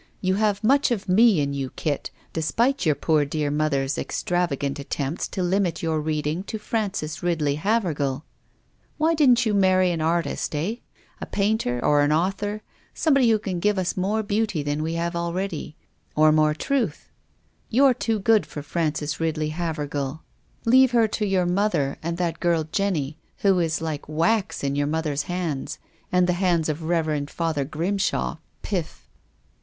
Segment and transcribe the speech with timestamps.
[0.19, 1.69] "You have much of me in you.
[1.75, 7.21] Kit, despite your poor dear mother's extrav agant attempts to limit your reading to Frances
[7.21, 8.25] Ridley Havergal.
[8.97, 10.77] Why didn't you marry an artist, eh?
[11.21, 12.63] A painter or an author,
[12.95, 15.75] somebody •who can give us more beauty than we have al •'WILLIAM FOSTER." I3I ready,
[16.15, 17.11] or more truth?
[17.69, 20.23] You're too good for P'rances Ridley Havergal.
[20.65, 24.87] Leave her to your mother and that girl, Jenny, who is like wax in your
[24.87, 25.77] mother's hands
[26.11, 27.29] and the hands of the Rev.
[27.29, 28.37] Father Grimshaw.
[28.63, 29.07] Piff